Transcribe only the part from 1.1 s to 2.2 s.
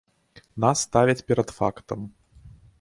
перад фактам.